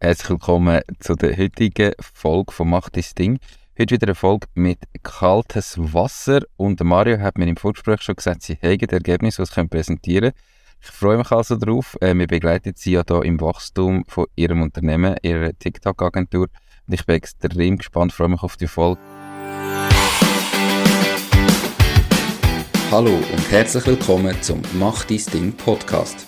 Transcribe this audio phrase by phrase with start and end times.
[0.00, 3.40] Herzlich willkommen zu der heutigen Folge von Macht das Ding.
[3.76, 8.42] Heute wieder eine Folge mit kaltes Wasser und Mario hat mir im Vorgespräch schon gesagt,
[8.42, 10.44] sie hätten Ergebnisse, die sie präsentieren können.
[10.80, 11.98] Ich freue mich also darauf.
[12.00, 16.46] Äh, wir begleiten sie ja hier im Wachstum von ihrem Unternehmen, ihrer TikTok-Agentur.
[16.86, 19.00] Und ich bin extrem gespannt, freue mich auf die Folge.
[22.92, 26.27] Hallo und herzlich willkommen zum Mach dein Ding Podcast.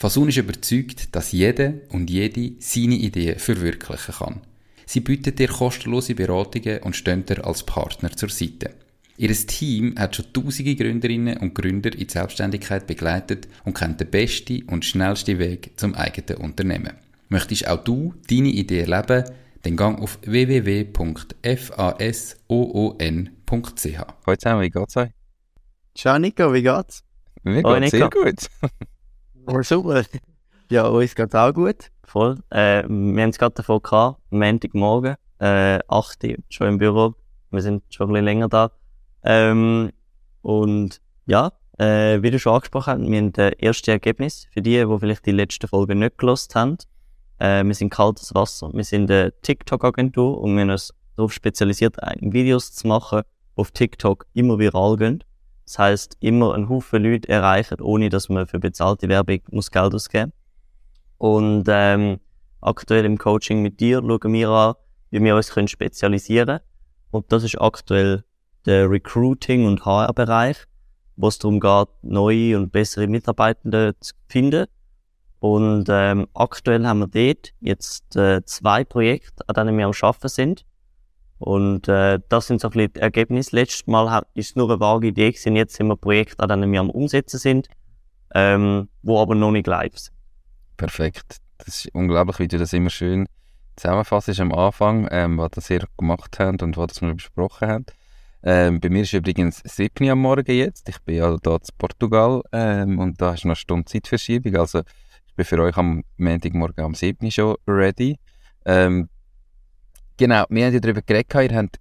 [0.00, 4.40] Fasun ist überzeugt, dass jeder und jede seine Ideen verwirklichen kann.
[4.86, 8.70] Sie bietet dir kostenlose Beratungen und stehen dir als Partner zur Seite.
[9.18, 14.08] Ihr Team hat schon tausende Gründerinnen und Gründer in die Selbstständigkeit begleitet und kennt den
[14.08, 16.94] besten und schnellsten Weg zum eigenen Unternehmen.
[17.28, 19.24] Möchtest auch du deine Idee erleben?
[19.64, 21.44] Dann gang auf www.fasoon.ch.
[24.26, 25.10] Hallo zusammen, wie geht's euch?
[25.94, 27.04] Ciao Nico, wie geht's?
[27.42, 28.48] Mir geht's sehr gut.
[29.52, 30.04] Oh, super.
[30.70, 31.90] Ja, uns geht's auch gut.
[32.04, 32.36] Voll.
[32.50, 37.16] Äh, wir haben es gerade davon gehabt, Montagmorgen, äh, 8 Uhr, schon im Büro.
[37.50, 38.70] Wir sind schon ein bisschen länger da.
[39.24, 39.90] Ähm,
[40.42, 44.76] und ja, äh, wie du schon angesprochen hast, wir haben das erste Ergebnis für die,
[44.76, 46.76] die vielleicht die letzte Folge nicht gelost haben.
[47.40, 48.70] Äh, wir sind kaltes Wasser.
[48.72, 53.72] Wir sind eine TikTok-Agentur und wir haben uns darauf spezialisiert, Videos zu machen, die auf
[53.72, 55.24] TikTok immer viral gehen.
[55.70, 59.94] Das heißt, immer einen Haufen Leute erreichen, ohne dass man für bezahlte Werbung muss Geld
[59.94, 60.32] ausgeben
[61.16, 62.18] Und ähm,
[62.60, 64.74] aktuell im Coaching mit dir schauen wir an,
[65.10, 66.60] wie wir uns können spezialisieren können.
[67.12, 68.24] Und das ist aktuell
[68.66, 70.56] der Recruiting- und HR-Bereich,
[71.14, 74.66] wo es darum geht, neue und bessere Mitarbeitende zu finden.
[75.38, 80.28] Und ähm, aktuell haben wir dort jetzt äh, zwei Projekte, an denen wir am Arbeiten
[80.28, 80.64] sind.
[81.40, 83.56] Und äh, das sind so ein bisschen die Ergebnisse.
[83.56, 85.56] Letztes Mal hat, ist nur eine vage Idee gewesen.
[85.56, 87.68] Jetzt sind wir Projekte, an denen wir am Umsetzen sind,
[88.34, 90.14] ähm, wo aber noch nicht live sind.
[90.76, 91.38] Perfekt.
[91.56, 93.26] Das ist unglaublich, wie du das immer schön
[93.76, 97.86] zusammenfasst am Anfang, ähm, was ihr gemacht habt und was wir besprochen haben.
[98.42, 100.90] Ähm, bei mir ist übrigens 7 Uhr am Morgen jetzt.
[100.90, 104.56] Ich bin ja hier in Portugal ähm, und da ist noch eine Stunde Zeitverschiebung.
[104.56, 104.80] Also
[105.26, 108.18] ich bin für euch am Montagmorgen am 7 schon ready.
[108.66, 109.08] Ähm,
[110.20, 111.80] Genau, wir haben ja darüber geredet, ihr habt,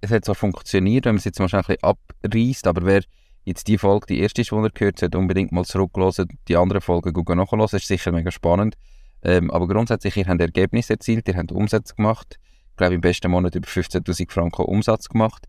[0.00, 3.02] es hat zwar funktioniert, wenn man es jetzt wahrscheinlich abreißt, aber wer
[3.44, 6.80] jetzt die Folge die erste ist, die ihr gehört sollte unbedingt mal zurücklassen, die andere
[6.80, 8.76] Folge nachhören, das ist sicher mega spannend.
[9.24, 12.38] Ähm, aber grundsätzlich, ihr habt Ergebnisse erzielt, ihr habt Umsätze gemacht,
[12.70, 15.48] ich glaube im besten Monat über 15'000 Franken Umsatz gemacht,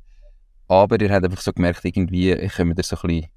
[0.68, 3.28] aber ihr habt einfach so gemerkt, irgendwie, ich komme da so ein bisschen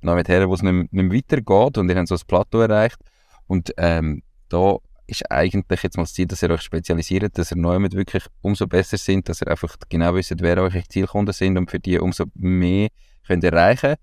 [0.00, 2.62] noch mit her, wo es nicht, nicht mehr weitergeht und ihr habt so ein Plateau
[2.62, 2.98] erreicht.
[3.46, 7.56] Und ähm, da ist eigentlich jetzt mal das Ziel, dass ihr euch spezialisiert, dass ihr
[7.56, 11.56] neu mit wirklich umso besser sind, dass ihr einfach genau wisst, wer eure Zielkunden sind
[11.56, 12.88] und für die umso mehr
[13.26, 13.94] könnt erreichen.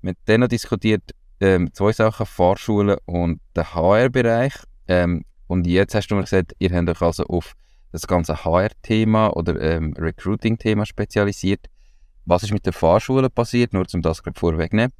[0.00, 1.02] Mit denen diskutiert
[1.40, 4.54] ähm, zwei Sachen, Fahrschulen und der HR-Bereich.
[4.88, 7.52] Ähm, und jetzt hast du mir gesagt, ihr habt euch also auf
[7.92, 11.66] das ganze HR-Thema oder ähm, Recruiting-Thema spezialisiert.
[12.24, 14.92] Was ist mit den Fahrschulen passiert, nur um das vorwegnehmen?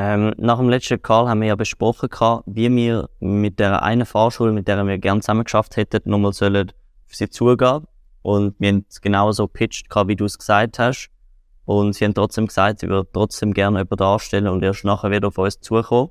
[0.00, 2.08] Ähm, nach dem letzten Call haben wir ja besprochen,
[2.46, 6.70] wie wir mit der einen Fahrschule, mit der wir gerne zusammen geschafft hätten, nochmal sollen
[7.04, 7.82] auf sie zugehen.
[8.22, 11.10] Und wir haben es genau so gepitcht, wie du es gesagt hast.
[11.64, 15.28] Und sie haben trotzdem gesagt, sie würden trotzdem gerne jemanden darstellen und erst nachher wieder
[15.28, 16.10] auf uns zukommen.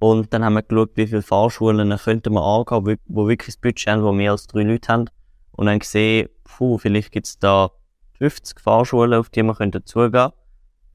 [0.00, 3.86] Und dann haben wir geschaut, wie viele Fahrschulen könnten wir angehen, wo, wirklich das Budget
[3.86, 5.04] haben, wo mehr als drei Leute haben.
[5.52, 7.70] Und dann gesehen, puh, vielleicht gibt es da
[8.18, 10.32] 50 Fahrschulen, auf die wir könnten zugehen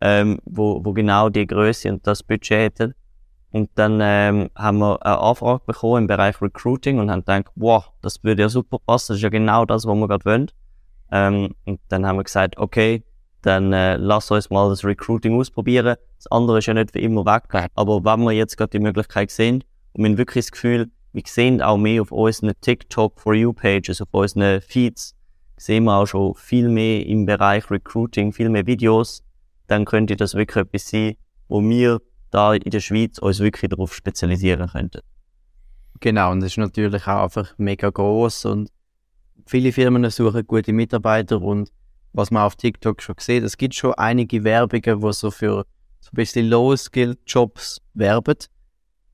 [0.02, 2.94] ähm, wo, wo genau die Größe und das Budget hätten.
[3.52, 7.92] Und dann ähm, haben wir eine Anfrage bekommen im Bereich Recruiting und haben gedacht, wow,
[8.02, 10.51] das würde ja super passen, das ist ja genau das, was wir gerade wollen.
[11.12, 13.04] Ähm, und dann haben wir gesagt, okay,
[13.42, 15.96] dann äh, lass uns mal das Recruiting ausprobieren.
[16.18, 17.69] Das andere ist ja nicht für immer weg.
[17.75, 19.63] Aber wenn wir jetzt gerade die Möglichkeit sehen
[19.94, 23.54] und wir haben wirklich das Gefühl, wir sehen auch mehr auf unseren TikTok For You
[23.54, 25.16] Pages, auf unseren Feeds,
[25.57, 29.24] sehen wir auch schon viel mehr im Bereich Recruiting, viel mehr Videos,
[29.69, 31.16] dann könnte das wirklich etwas sein,
[31.48, 32.01] wo wir
[32.31, 35.01] da in der Schweiz uns wirklich darauf spezialisieren könnten.
[36.00, 38.71] Genau, und das ist natürlich auch einfach mega groß und
[39.45, 41.71] viele Firmen suchen gute Mitarbeiter und
[42.13, 45.66] was man auf TikTok schon sieht, es gibt schon einige Werbungen, wo so für
[46.00, 48.38] so ein bisschen Low-Skill-Jobs werben.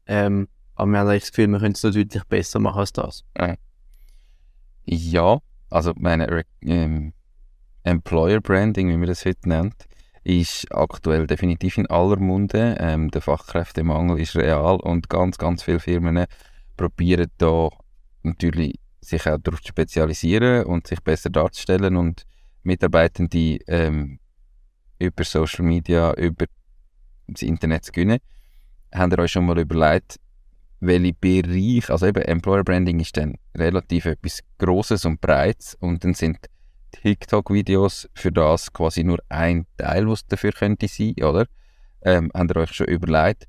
[0.06, 3.24] Ähm, aber wir haben das Gefühl, wir können es so deutlich besser machen als das.
[3.38, 3.56] Ja.
[4.86, 7.13] Ja, also meine ähm,
[7.84, 9.74] Employer Branding, wie man das heute nennt,
[10.25, 12.75] ist aktuell definitiv in aller Munde.
[12.80, 16.25] Ähm, der Fachkräftemangel ist real und ganz, ganz viele Firmen
[16.75, 17.69] probieren da
[18.24, 22.24] natürlich sich auch darauf zu spezialisieren und sich besser darzustellen und
[22.63, 24.19] Mitarbeitende ähm,
[24.98, 26.45] über Social Media, über
[27.27, 28.18] das Internet zu gewinnen.
[28.92, 30.19] Habt ihr euch schon mal überlegt,
[30.80, 36.16] welche Bereich, also eben Employer Branding ist dann relativ etwas Grosses und Breites und dann
[36.16, 36.50] sind
[37.02, 41.46] TikTok-Videos für das quasi nur ein Teil, was dafür könnte sein, oder?
[42.02, 43.48] Ähm, habt ihr euch schon überlegt,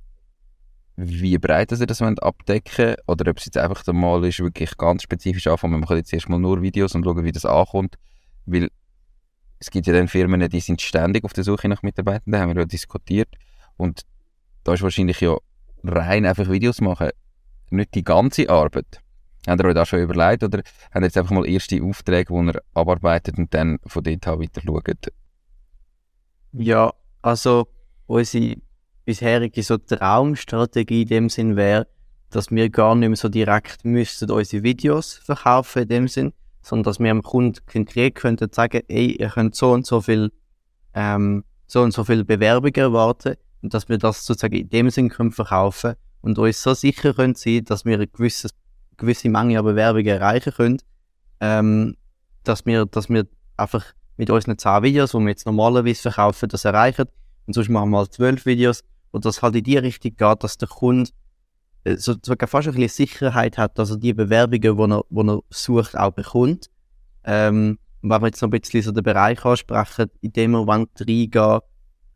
[0.96, 5.02] wie breit ihr das wollt abdecken oder ob es jetzt einfach mal ist, wirklich ganz
[5.02, 7.96] spezifisch anfangen, wir machen jetzt erstmal nur Videos und schauen, wie das ankommt,
[8.46, 8.70] weil
[9.58, 12.54] es gibt ja dann Firmen, die sind ständig auf der Suche nach Mitarbeitern, da haben
[12.54, 13.28] wir ja diskutiert
[13.76, 14.02] und
[14.64, 15.36] da ist wahrscheinlich ja
[15.84, 17.10] rein einfach Videos machen
[17.70, 19.00] nicht die ganze Arbeit.
[19.46, 22.46] Habt ihr euch das schon überlegt oder habt ihr jetzt einfach mal erste Aufträge, die
[22.48, 25.12] ihr abarbeitet und dann von dort an weiter schaut?
[26.52, 27.68] Ja, also
[28.06, 28.56] unsere
[29.04, 31.86] bisherige so Traumstrategie in dem Sinn wäre,
[32.30, 36.32] dass wir gar nicht mehr so direkt müssten unsere Videos verkaufen in dem Sinn,
[36.62, 40.32] sondern dass wir dem Kunden konkret könnten sagen, ey, ihr könnt so und so viel,
[40.94, 45.08] ähm, so und so viele Bewerbungen erwarten und dass wir das sozusagen in dem Sinn
[45.08, 48.48] können verkaufen und uns so sicher können sein, dass wir eine gewisse,
[48.96, 50.78] gewisse Menge an Bewerbungen erreichen können,
[51.40, 51.96] ähm,
[52.44, 53.26] dass wir, dass wir
[53.56, 53.84] einfach
[54.16, 57.06] mit unseren 10 Videos, die wir jetzt normalerweise verkaufen, das erreichen.
[57.46, 58.82] Und sonst machen wir mal 12 Videos,
[59.12, 61.10] wo das halt in die Richtung geht, dass der Kunde
[61.84, 65.28] äh, so, sogar fast ein bisschen Sicherheit hat, dass er die Bewerbungen, die er, die
[65.28, 66.70] er sucht, auch bekommt.
[67.24, 70.86] Ähm, und wenn wir jetzt noch ein bisschen so den Bereich ansprechen, in dem wollen
[70.98, 71.60] reingehen,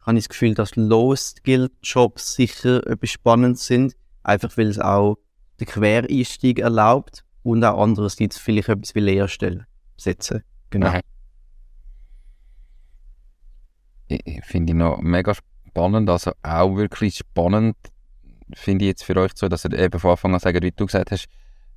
[0.01, 5.19] habe ich das Gefühl, dass Low-Skill-Jobs sicher etwas Spannendes sind, einfach weil es auch
[5.61, 9.67] den Quereinstieg erlaubt und auch andererseits vielleicht etwas wie Lehrstellen
[9.97, 10.43] setzen.
[10.71, 10.89] Genau.
[10.89, 11.01] Okay.
[14.09, 15.35] Ich- Finde ich noch mega
[15.69, 17.77] spannend, also auch wirklich spannend
[18.53, 20.87] finde ich jetzt für euch so, dass ihr eben von Anfang an sagt, wie du
[20.87, 21.29] gesagt hast,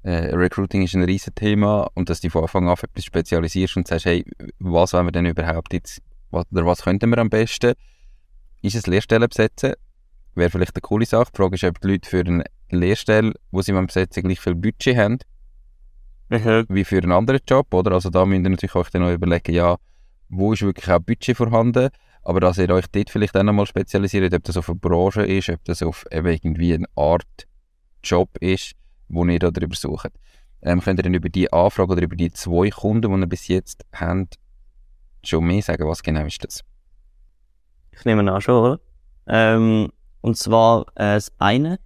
[0.02, 3.78] äh, Recruiting ist ein riesen Thema und dass du von Anfang an auf etwas spezialisierst
[3.78, 4.26] und sagst, hey,
[4.58, 6.02] was wollen wir denn überhaupt jetzt,
[6.32, 7.74] was, oder was könnten wir am besten?
[8.64, 9.74] Ist es Lehrstellen besetzen?
[10.34, 11.32] Wäre vielleicht eine coole Sache.
[11.32, 12.44] Die Frage ist, ob die Leute für eine
[12.76, 15.20] Lehrstelle, wo sie beim Besetzen gleich viel Budget haben,
[16.30, 17.92] wie für einen anderen Job, oder?
[17.92, 19.78] Also da müsst ihr natürlich euch dann noch überlegen, ja,
[20.30, 21.90] wo ist wirklich auch Budget vorhanden,
[22.24, 25.50] aber dass ihr euch dort vielleicht auch nochmal spezialisiert, ob das auf eine Branche ist,
[25.50, 27.48] ob das auf eben irgendwie eine Art
[28.04, 28.74] Job ist,
[29.10, 30.12] wo ihr da drüber sucht.
[30.62, 33.48] Ähm, könnt ihr dann über die Anfrage oder über die zwei Kunden, die ihr bis
[33.48, 34.40] jetzt habt,
[35.24, 36.62] schon mehr sagen, was genau ist das?
[37.92, 38.80] Ich nehme an schon, oder?
[39.28, 39.92] Ähm,
[40.22, 41.80] und zwar äh, das eine,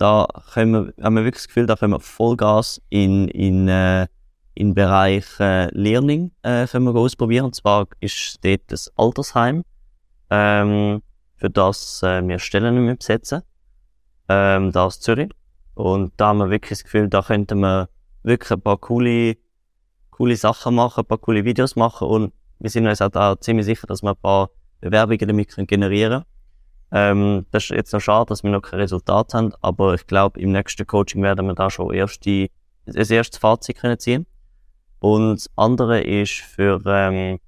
[0.00, 4.06] da können wir, haben wir wirklich das Gefühl, da können wir Vollgas in, in, äh,
[4.54, 7.46] in Bereich äh, Learning äh, können wir ausprobieren.
[7.46, 9.62] Und zwar ist dort das Altersheim,
[10.30, 11.02] ähm,
[11.36, 13.42] für das äh, wir Stellen nicht mehr besetzen.
[14.28, 15.30] Ähm, da aus Zürich.
[15.74, 17.90] Und da haben wir wirklich das Gefühl, da könnten wir
[18.22, 19.36] wirklich ein paar coole,
[20.10, 23.66] coole Sachen machen, ein paar coole Videos machen und wir sind uns auch da ziemlich
[23.66, 24.50] sicher, dass wir ein paar
[24.80, 26.24] Bewerbungen damit können generieren
[26.92, 30.40] ähm, Das ist jetzt noch schade, dass wir noch kein Resultat haben, aber ich glaube,
[30.40, 32.48] im nächsten Coaching werden wir da schon erste,
[32.86, 34.26] ein erstes Fazit können ziehen.
[34.98, 37.38] Und das andere ist für ähm,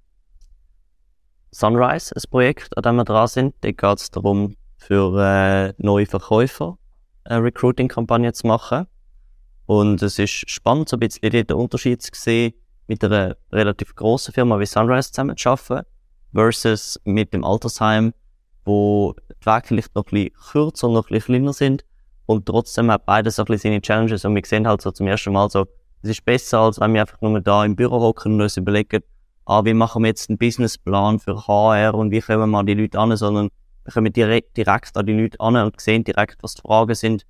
[1.51, 3.55] Sunrise, ein Projekt, an dem wir dran sind.
[3.61, 6.79] Da geht es darum, für äh, neue Verkäufer
[7.25, 8.87] eine Recruiting-Kampagne zu machen.
[9.67, 12.55] Und es ist spannend, so ein bisschen den Unterschied zu sehen,
[12.89, 15.87] mit einer relativ grossen Firma wie Sunrise zusammen zu arbeiten,
[16.35, 18.13] versus mit dem Altersheim,
[18.65, 21.85] wo die Wege vielleicht noch ein bisschen kürzer und noch ein bisschen kleiner sind.
[22.27, 24.25] Und trotzdem hat beides so ein bisschen seine Challenges.
[24.25, 25.67] Und wir sehen halt so zum ersten Mal so,
[26.03, 29.03] es ist besser, als wenn wir einfach nur da im Büro hocken und uns überlegen,
[29.45, 32.75] ah, wie machen wir jetzt einen Businessplan für HR und wie kommen wir an die
[32.75, 33.51] Leute an, sondern
[33.85, 37.25] wir kommen direkt, direkt an die Leute an und sehen direkt, was die Fragen sind.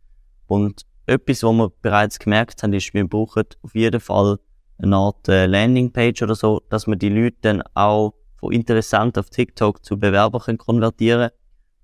[0.46, 4.38] Und etwas, was wir bereits gemerkt haben, ist, wir brauchen auf jeden Fall
[4.78, 9.30] eine Art äh, Landingpage oder so, dass wir die Leute dann auch von Interessenten auf
[9.30, 11.30] TikTok zu Bewerbern können konvertieren.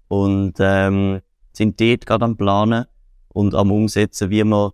[0.09, 1.21] Und ähm,
[1.53, 2.87] sind dort gerade am Planen
[3.29, 4.73] und am Umsetzen, wie wir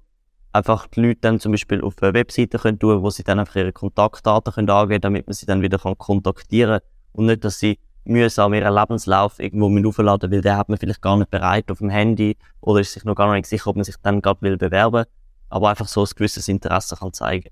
[0.52, 3.56] einfach die Leute dann zum Beispiel auf eine Webseite können tun, wo sie dann einfach
[3.56, 6.80] ihre Kontaktdaten können angeben, damit man sie dann wieder kann kontaktieren
[7.12, 11.02] und nicht, dass sie mühsam ihren Lebenslauf irgendwo mit aufladen, weil der hat man vielleicht
[11.02, 13.84] gar nicht bereit auf dem Handy oder ist sich noch gar nicht sicher, ob man
[13.84, 15.04] sich dann gerade will bewerben,
[15.48, 17.50] aber einfach so ein gewisses Interesse kann zeigen.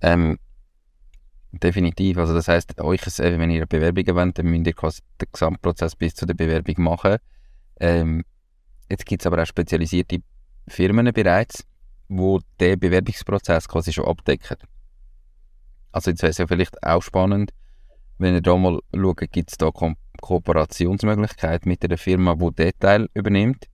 [0.00, 0.38] Ähm,
[1.52, 2.18] definitiv.
[2.18, 5.96] Also das heißt, euch wenn ihr eine Bewerbung wollt, dann müsst ihr quasi den Gesamtprozess
[5.96, 7.16] bis zu der Bewerbung machen.
[7.78, 8.24] Ähm,
[8.88, 10.18] jetzt gibt es aber auch spezialisierte
[10.68, 11.64] Firmen bereits,
[12.08, 14.56] wo der Bewerbungsprozess quasi schon abdecken.
[15.92, 17.52] Also jetzt wäre es ja vielleicht auch spannend,
[18.18, 22.72] wenn ihr da mal schaut, gibt es da Ko Kooperationsmöglichkeiten mit einer Firma, die den
[22.78, 23.64] Teil übernimmt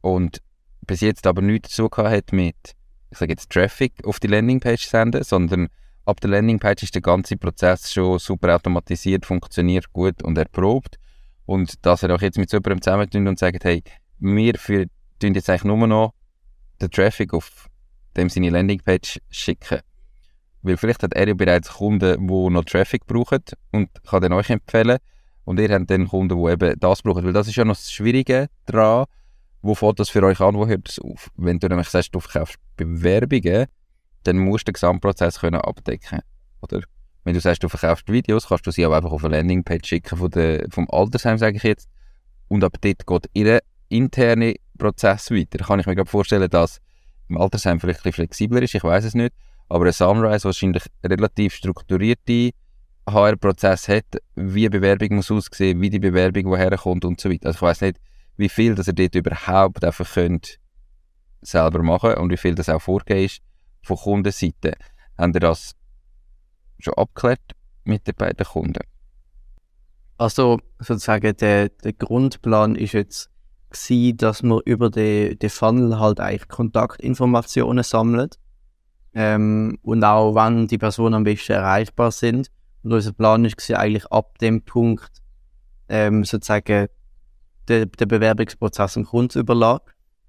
[0.00, 0.40] und
[0.86, 2.76] bis jetzt aber nichts dazu hat mit,
[3.10, 5.68] ich sage jetzt Traffic auf die Landingpage senden, sondern
[6.06, 10.98] ab der Landingpage ist der ganze Prozess schon super automatisiert, funktioniert gut und erprobt.
[11.44, 13.82] Und dass er auch jetzt mit so jemandem zusammentun und sagt, hey,
[14.18, 14.86] wir für,
[15.20, 16.14] tun jetzt eigentlich nur noch
[16.80, 17.68] den Traffic auf
[18.16, 19.80] dem seine Landingpage schicken.
[20.62, 24.50] Weil vielleicht hat er ja bereits Kunden, die noch Traffic brauchen und kann den euch
[24.50, 24.98] empfehlen.
[25.44, 27.24] Und ihr habt dann Kunden, die eben das brauchen.
[27.24, 29.06] Weil das ist ja noch das Schwierige daran,
[29.62, 31.30] wo fängt das für euch an, wo hört es auf?
[31.36, 33.66] Wenn du nämlich sagst, du verkaufst Bewerbungen,
[34.26, 36.20] dann musst du den Gesamtprozess können abdecken
[36.60, 36.82] Oder
[37.24, 40.16] wenn du sagst, du verkaufst Videos, kannst du sie aber einfach auf eine Landingpage schicken
[40.16, 41.88] von der, vom Altersheim, sage ich jetzt.
[42.48, 45.64] Und ab dort geht ihr interne Prozess weiter.
[45.64, 46.80] Kann ich mir gerade vorstellen, dass
[47.28, 49.34] im Altersheim vielleicht ein bisschen flexibler ist, ich weiß es nicht.
[49.68, 52.50] Aber ein Sunrise wahrscheinlich relativ strukturierte
[53.08, 54.04] HR-Prozess hat,
[54.36, 57.46] wie eine Bewerbung muss aussehen, wie die Bewerbung woher kommt und so weiter.
[57.48, 57.98] Also ich weiß nicht,
[58.36, 60.58] wie viel dass ihr dort überhaupt einfach könnt
[61.42, 63.42] selber machen und wie viel das auch vorgegeben ist
[63.86, 64.74] von Kundenseite.
[65.16, 65.74] Habt ihr das
[66.78, 67.52] schon abgeklärt
[67.84, 68.82] mit den beiden Kunden?
[70.18, 73.30] Also sozusagen der, der Grundplan ist jetzt
[73.70, 78.38] gewesen, dass man über den, den Funnel halt eigentlich Kontaktinformationen sammelt
[79.14, 82.50] ähm, und auch wann die Personen am besten erreichbar sind.
[82.82, 85.22] Und unser Plan ist eigentlich ab dem Punkt
[85.88, 86.88] ähm, sozusagen
[87.68, 89.84] den, den Bewerbungsprozess dem Kunden zu überlassen.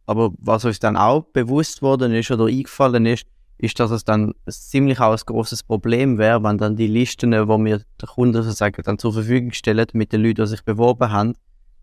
[0.06, 3.26] Aber was uns dann auch bewusst worden ist oder eingefallen ist,
[3.58, 7.58] ist, dass es dann ziemlich auch ein großes Problem wäre, wenn dann die Listen, wo
[7.58, 11.34] wir der Kunde sozusagen dann zur Verfügung stellen mit den Leuten, die sich beworben haben,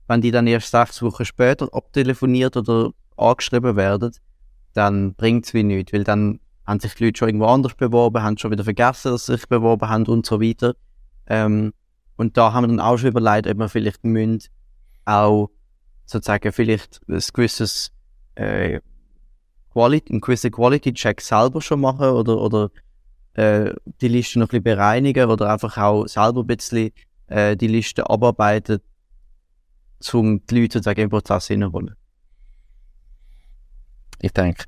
[0.07, 4.13] wenn die dann erst sechs Wochen später abtelefoniert oder angeschrieben werden,
[4.75, 8.23] dann bringt es wie nichts, weil dann haben sich die Leute schon irgendwo anders beworben,
[8.23, 10.75] haben schon wieder vergessen, dass sie sich beworben haben und so weiter.
[11.27, 11.73] Ähm,
[12.17, 14.43] und da haben wir dann auch schon überlegt, ob wir vielleicht müssen
[15.05, 15.51] auch
[16.07, 17.93] sozusagen vielleicht ein gewisses
[18.37, 18.81] äh,
[19.75, 22.71] Quality, einen gewissen Quality-Check selber schon machen oder, oder
[23.35, 26.93] äh, die Liste noch ein bisschen bereinigen oder einfach auch selber ein bisschen
[27.27, 28.81] äh, die Liste abarbeiten,
[30.13, 31.97] um die Leute sozusagen im Prozess hineinholen.
[34.21, 34.65] Ich denke,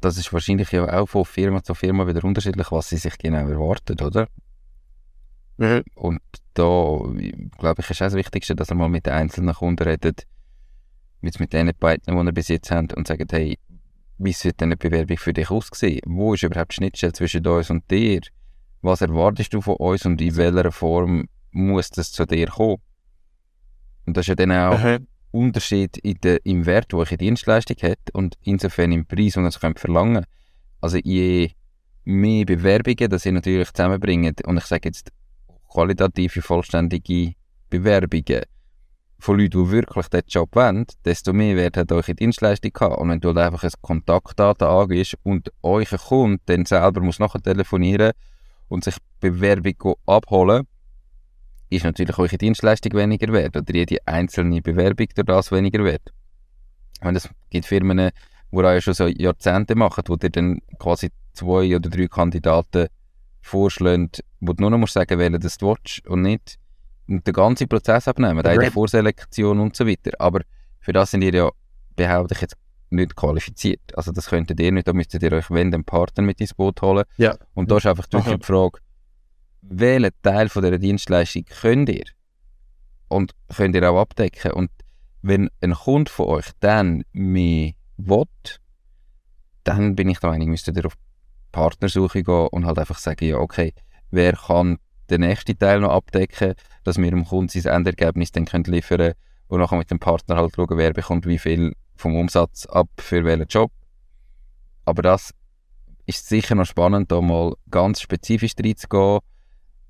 [0.00, 3.48] das ist wahrscheinlich ja auch von Firma zu Firma wieder unterschiedlich, was sie sich genau
[3.48, 4.28] erwarten, oder?
[5.56, 5.82] Mhm.
[5.94, 6.20] Und
[6.54, 7.00] da,
[7.58, 10.26] glaube ich, ist auch das Wichtigste, dass er mal mit den einzelnen Kunden redet,
[11.20, 13.58] mit, mit den Partnern, die er bis jetzt haben, und sagt, hey,
[14.22, 16.00] wie sieht eine Bewerbung für dich aussehen?
[16.04, 18.20] Wo ist überhaupt die Schnittstelle zwischen uns und dir?
[18.82, 22.76] Was erwartest du von uns und in welcher Form muss das zu dir kommen?
[24.06, 27.18] Und das ist ja dann auch ein Unterschied in der, im Wert, wo ich eine
[27.18, 30.26] Dienstleistung hat und insofern im Preis, den ich verlangen.
[30.80, 31.52] Also je
[32.04, 35.12] mehr Bewerbungen, dass ihr natürlich zusammenbringt, und ich sage jetzt
[35.68, 37.34] qualitative, vollständige
[37.70, 38.42] Bewerbungen
[39.20, 42.94] von Leuten, die wirklich diesen Job wollen, desto mehr wird hat eure Dienstleistung haben.
[42.96, 47.40] Und wenn du halt einfach ein Kontaktdaten angibst und euch Kunde dann selber muss nachher
[47.40, 48.12] telefonieren
[48.68, 50.66] und sich Bewerbung abholen,
[51.68, 56.12] ist natürlich eure Dienstleistung weniger wert oder jede einzelne Bewerbung durch das weniger wert.
[57.02, 58.10] Und es gibt Firmen,
[58.50, 62.88] die auch schon so Jahrzehnte machen, wo dir dann quasi zwei oder drei Kandidaten
[63.42, 64.10] vorschlagen,
[64.40, 66.58] wo du nur noch musst sagen, wählen das du willst und nicht
[67.18, 68.58] den ganzen Prozess abnehmen, okay.
[68.58, 70.12] die Vorselektion und so weiter.
[70.18, 70.40] Aber
[70.80, 71.50] für das sind ihr ja,
[71.96, 72.56] behaupte ich jetzt,
[72.90, 73.96] nicht qualifiziert.
[73.96, 76.82] Also das könntet ihr nicht, da müsstet ihr euch, wenn, den Partner mit ins Boot
[76.82, 77.04] holen.
[77.16, 77.36] Ja.
[77.54, 78.80] Und da ist einfach die Frage,
[79.62, 82.04] welchen Teil von dieser Dienstleistung könnt ihr?
[83.08, 84.52] Und könnt ihr auch abdecken?
[84.52, 84.70] Und
[85.22, 88.24] wenn ein Kunde von euch dann mehr will,
[89.64, 90.94] dann bin ich der Meinung, müsstet ihr auf
[91.52, 93.72] Partnersuche gehen und halt einfach sagen, ja, okay,
[94.10, 94.78] wer kann
[95.10, 99.14] den nächsten Teil noch abdecken, dass wir dem Kunden sein Endergebnis dann können liefern können
[99.48, 103.24] und nachher mit dem Partner halt schauen, wer bekommt wie viel vom Umsatz ab für
[103.24, 103.72] welchen Job.
[104.84, 105.34] Aber das
[106.06, 109.20] ist sicher noch spannend, da mal ganz spezifisch reinzugehen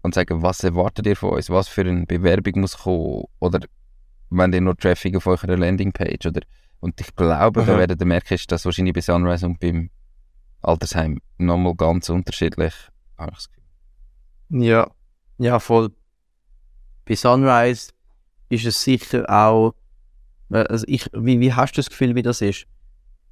[0.02, 3.60] und zu sagen, was erwartet ihr von uns, was für eine Bewerbung muss kommen oder
[4.30, 6.40] wenn ihr nur Traffic auf eurer Landingpage oder
[6.80, 7.66] und ich glaube, mhm.
[7.66, 9.90] da werdet ihr merken, ist das wahrscheinlich bei Sunrise und beim
[10.62, 12.72] Altersheim nochmal ganz unterschiedlich.
[14.48, 14.90] Ja,
[15.40, 15.90] ja, voll.
[17.06, 17.92] Bei Sunrise
[18.50, 19.74] ist es sicher auch,
[20.50, 22.66] also ich, wie, wie hast du das Gefühl, wie das ist?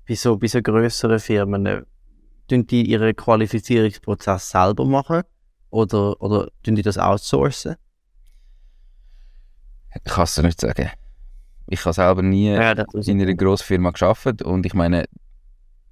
[0.09, 1.83] Bei so, bei so grösseren Firmen, äh,
[2.49, 5.23] tun die ihren Qualifizierungsprozess selber machen
[5.69, 7.77] oder, oder tun die das outsourcen?
[9.95, 10.91] Ich kann es nicht sagen.
[11.67, 15.05] Ich habe selber nie ja, in einer Grossfirma geschafft und ich meine,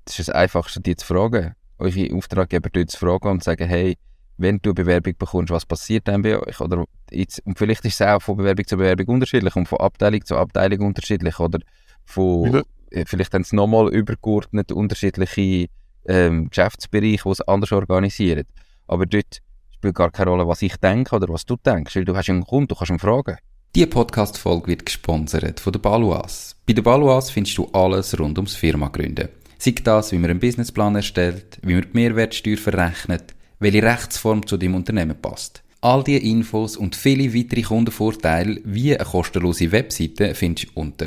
[0.06, 1.54] das ist das Einfachste, die zu fragen.
[1.78, 3.98] Eure Auftraggeber dort zu fragen und zu sagen, hey,
[4.38, 6.60] wenn du eine Bewerbung bekommst, was passiert dann bei euch?
[6.60, 10.24] Oder jetzt, und vielleicht ist es auch von Bewerbung zu Bewerbung unterschiedlich und von Abteilung
[10.24, 11.38] zu Abteilung unterschiedlich.
[11.40, 11.60] Oder
[12.04, 15.68] von, äh, vielleicht haben sie nochmal übergeordnet unterschiedliche
[16.06, 18.44] ähm, Geschäftsbereiche, die es anders organisieren.
[18.86, 19.40] Aber dort
[19.74, 22.44] spielt gar keine Rolle, was ich denke oder was du denkst, weil du hast einen
[22.44, 23.36] Kunden, du kannst ihn fragen.
[23.74, 26.56] Die Podcast-Folge wird gesponsert von der Baluas.
[26.66, 29.28] Bei der Baluas findest du alles rund ums Firma gründen.
[29.58, 34.56] Sei das, wie man einen Businessplan erstellt, wie man die Mehrwertsteuer verrechnet, welche Rechtsform zu
[34.56, 35.62] deinem Unternehmen passt.
[35.80, 41.06] All diese Infos und viele weitere Kundenvorteile wie eine kostenlose Webseite findest du unter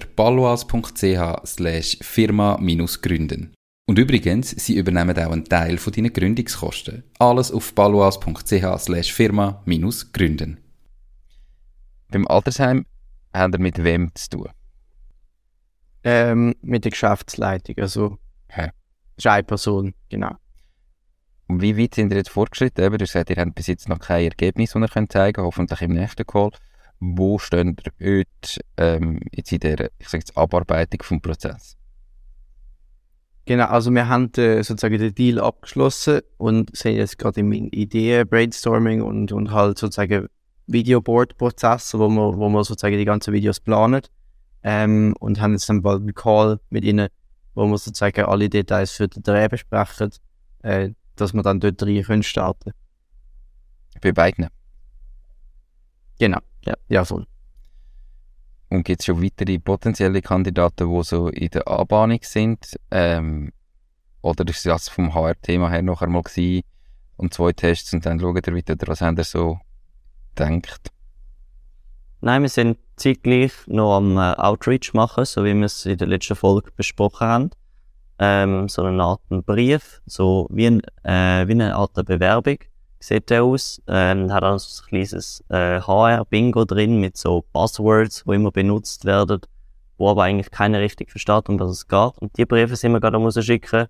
[1.45, 3.53] slash firma-gründen.
[3.87, 7.03] Und übrigens, sie übernehmen auch einen Teil von deinen Gründungskosten.
[7.17, 10.59] Alles auf baluas.ch slash firma-gründen.
[12.11, 12.85] Beim Altersheim
[13.33, 14.49] haben wir mit wem zu tun?
[16.03, 18.69] Ähm, mit der Geschäftsleitung, also Hä?
[19.17, 20.35] ist eine Person, genau.
[21.51, 22.85] Wie weit sind ihr jetzt fortgeschritten?
[22.85, 25.47] Eben, ihr sagt, ihr habt bis jetzt noch kein Ergebnis, das ihr könnt zeigen könnt,
[25.47, 26.51] hoffentlich im nächsten Call.
[26.99, 31.75] Wo stehen ihr heute ähm, jetzt in der, ich sage jetzt, Abarbeitung vom Prozess?
[33.45, 39.01] Genau, also wir haben äh, sozusagen den Deal abgeschlossen und sind jetzt gerade im Ideen-Brainstorming
[39.01, 40.27] und, und halt sozusagen
[40.67, 44.01] Videoboard-Prozess, wo wir, wo wir sozusagen die ganzen Videos planen
[44.61, 47.07] ähm, und haben jetzt dann bald einen Call mit ihnen,
[47.55, 50.11] wo wir sozusagen alle Details für den Dreh besprechen,
[50.61, 50.91] äh,
[51.21, 52.71] dass wir dann dort rein können starten.
[54.01, 54.47] Bei beiden.
[56.19, 57.25] Genau, ja, ja voll.
[58.69, 62.77] Und gibt es schon weitere potenzielle Kandidaten, die so in der Anbahnung sind?
[62.91, 63.51] Ähm,
[64.21, 66.63] oder ist das vom HR-Thema her noch einmal gewesen?
[67.17, 69.59] Und zwei Tests und dann schaut ihr weiter, was habt ihr so
[70.37, 70.91] denkt?
[72.21, 76.07] Nein, wir sind zeitgleich noch am äh, Outreach machen, so wie wir es in der
[76.07, 77.49] letzten Folge besprochen haben.
[78.19, 82.57] Ähm, so eine Art Brief, so wie, ein, äh, wie eine Art Bewerbung
[82.99, 83.81] sieht der aus.
[83.87, 89.05] Ähm, hat auch so ein kleines äh, HR-Bingo drin mit so Buzzwords, die immer benutzt
[89.05, 89.41] werden,
[89.97, 92.17] wo aber eigentlich keiner richtig versteht, um was es geht.
[92.19, 93.87] Und die Briefe sind wir gerade am rausschicken.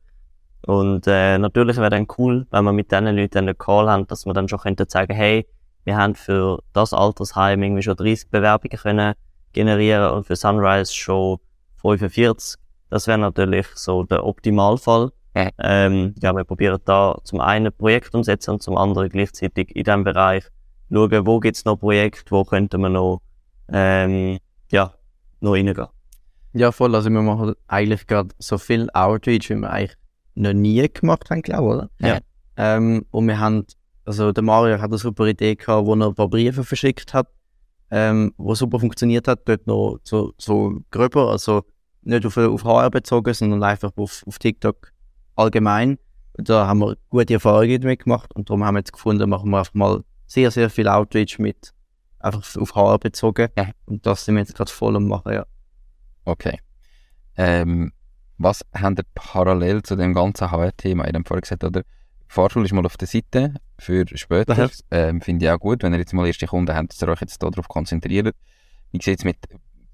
[0.66, 4.26] Und äh, natürlich wäre dann cool, wenn wir mit diesen Leuten einen Call haben, dass
[4.26, 5.48] wir dann schon könnten sagen, hey,
[5.86, 9.16] wir haben für das Altersheim irgendwie schon 30 Bewerbungen können
[9.54, 11.40] generieren und für Sunrise schon
[11.82, 12.60] 45.
[12.90, 15.12] Das wäre natürlich so der Optimalfall.
[15.36, 15.50] Ja.
[15.60, 20.04] Ähm, ja, wir probieren da zum einen Projekt umsetzen und zum anderen gleichzeitig in diesem
[20.04, 20.44] Bereich
[20.92, 23.22] schauen, wo gibt's noch Projekte, wo könnte man noch,
[23.72, 24.40] ähm,
[24.72, 24.94] ja,
[25.40, 25.88] noch reingehen.
[26.54, 26.96] Ja, voll.
[26.96, 29.98] Also wir machen eigentlich gerade so viel Outreach, wie wir eigentlich
[30.34, 32.10] noch nie gemacht haben, glaube ich, oder?
[32.10, 32.20] Ja.
[32.58, 33.66] Ähm, und wir haben,
[34.06, 37.28] also der Mario hat eine super Idee gehabt, wo er ein paar Briefe verschickt hat,
[37.92, 41.64] ähm, wo super funktioniert hat, dort noch so, so gröber, also
[42.02, 44.92] nicht auf, auf HR bezogen, sondern einfach auf, auf TikTok
[45.36, 45.98] allgemein.
[46.34, 49.60] Da haben wir gute Erfahrungen damit gemacht und darum haben wir jetzt gefunden, machen wir
[49.60, 51.74] einfach mal sehr, sehr viel Outreach mit,
[52.20, 53.50] einfach auf HR bezogen.
[53.58, 53.72] Ja.
[53.86, 55.46] Und das sind wir jetzt gerade voll am machen, ja.
[56.26, 56.60] Okay.
[57.36, 57.92] Ähm,
[58.38, 61.08] was habt ihr parallel zu dem ganzen HR-Thema?
[61.08, 61.84] Ich habe vorhin gesagt, oder?
[62.28, 64.70] Fahrschule ist mal auf der Seite für später.
[64.92, 67.22] Ähm, Finde ich auch gut, wenn ihr jetzt mal erste Kunden habt, dass ihr euch
[67.22, 68.36] jetzt darauf konzentriert.
[68.92, 69.38] Wie sieht es mit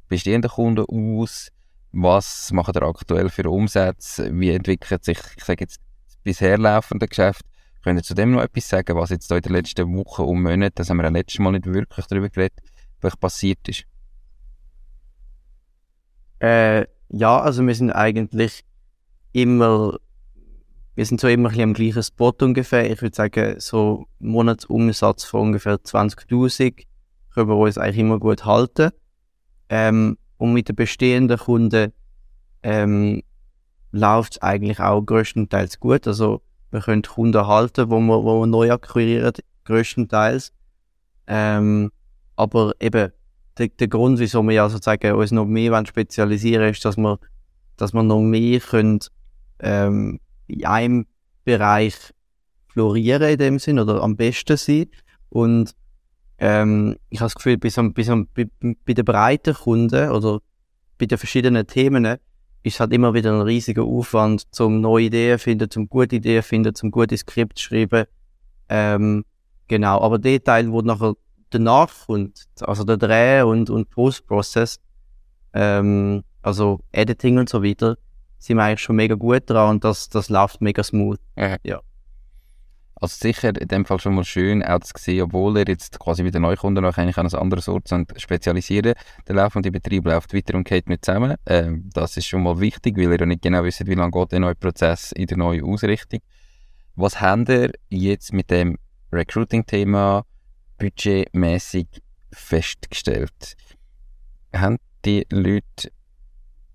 [0.10, 1.50] bestehenden Kunden aus?
[1.98, 4.30] Was macht ihr aktuell für Umsätze?
[4.38, 7.46] Wie entwickelt sich, ich sage jetzt, das bisher laufende Geschäft?
[7.86, 10.42] Könnt ihr zu dem noch etwas sagen, was jetzt da in den letzten Wochen und
[10.42, 12.60] Monaten, das haben wir ja letztes Mal nicht wirklich darüber geredet,
[13.00, 13.86] was passiert ist?
[16.40, 18.66] Äh, ja, also wir sind eigentlich
[19.32, 19.98] immer,
[20.96, 22.92] wir sind so immer ein am gleichen Spot ungefähr.
[22.92, 26.88] Ich würde sagen, so Monatsumsatz von ungefähr 20.000
[27.34, 28.92] können wir uns eigentlich immer gut halten.
[29.70, 31.92] Ähm, und mit den bestehenden Kunden
[32.64, 33.22] ähm,
[33.92, 36.08] läuft es eigentlich auch größtenteils gut.
[36.08, 40.52] Also wir können Kunden halten, wo wir, wo wir neu akquirieren, größtenteils.
[41.28, 41.92] Ähm,
[42.36, 43.12] aber eben,
[43.58, 47.20] der, der Grund, wieso wir ja sozusagen uns noch mehr wollen spezialisieren ist, dass wir,
[47.78, 49.00] dass wir noch mehr können,
[49.60, 51.06] ähm, in einem
[51.46, 51.96] Bereich
[52.68, 54.88] florieren in dem Sinn oder am besten sein.
[55.30, 55.74] Und
[56.38, 60.40] ähm, ich habe das Gefühl, bis am, bis am, bei, bei den breiten Kunden oder
[60.98, 62.06] bei den verschiedenen Themen
[62.64, 66.42] ist es halt immer wieder ein riesiger Aufwand, zum neue Ideen finden, zum gute Ideen
[66.42, 68.06] finden, zum gute Skript schreiben.
[68.70, 69.24] Ähm,
[69.68, 71.14] genau, aber der Teil, wo nachher
[71.52, 74.80] danach kommt, also der Dreh und, und Post-Process,
[75.54, 77.98] ähm, also Editing und so weiter,
[78.40, 81.20] sind wir eigentlich schon mega gut dran und das, das läuft mega smooth.
[83.02, 86.24] Also sicher in dem Fall schon mal schön, auch zu sehen, obwohl ihr jetzt quasi
[86.24, 88.94] wie der Neukunde noch eigentlich an ein anderes Ort spezialisieren,
[89.28, 91.36] der laufende Betrieb läuft weiter und geht nicht zusammen.
[91.46, 94.32] Ähm, das ist schon mal wichtig, weil ihr ja nicht genau wisst, wie lange geht
[94.32, 96.22] der neue Prozess in der neuen Ausrichtung.
[96.96, 98.78] Was habt ihr jetzt mit dem
[99.12, 100.26] Recruiting-Thema
[100.78, 101.88] budgetmäßig
[102.32, 103.58] festgestellt?
[104.54, 105.92] Haben die Leute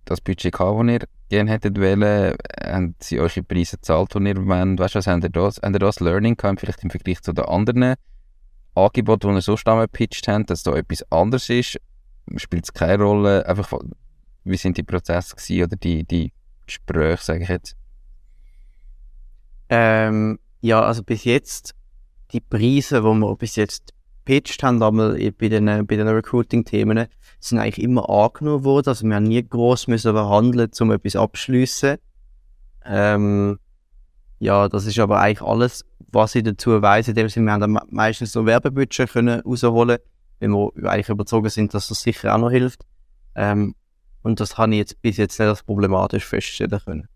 [0.04, 2.36] das Budget gehabt, das ihr gerne hättet wollen?
[2.62, 4.78] Haben sie die Preise gezahlt, die ihr wollt?
[4.78, 7.32] Weißt du, was habt ihr das, habt ihr das Learning gehabt, vielleicht im Vergleich zu
[7.32, 7.94] den anderen
[8.74, 11.80] Angeboten, die ihr so stammen gepitcht habt, dass da etwas anderes ist?
[12.36, 13.46] Spielt es keine Rolle?
[13.46, 13.72] Einfach,
[14.44, 16.32] wie sind die Prozesse gewesen, oder die, die
[16.66, 17.76] Gespräche, sage ich jetzt?
[19.70, 21.74] Ähm, ja, also bis jetzt,
[22.32, 23.94] die Preise, die wir bis jetzt
[24.30, 27.08] gepitcht haben, einmal bei den, bei den Recruiting-Themen,
[27.40, 28.88] sind eigentlich immer angenommen worden.
[28.88, 31.98] Also wir haben nie gross müssen verhandeln, um etwas abschliessen.
[32.84, 33.58] Ähm,
[34.38, 37.08] ja, das ist aber eigentlich alles, was ich dazu weiss.
[37.08, 39.98] In dem Sinne, wir haben dann meistens so Werbebudget können rausholen,
[40.38, 42.86] wenn wir eigentlich überzogen sind, dass das sicher auch noch hilft.
[43.34, 43.74] Ähm,
[44.22, 47.08] und das habe ich jetzt bis jetzt nicht als problematisch feststellen können.